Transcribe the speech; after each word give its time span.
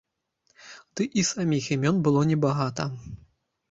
Ды 0.95 1.07
і 1.23 1.25
саміх 1.33 1.71
імён 1.79 2.03
было 2.11 2.27
небагата. 2.35 2.93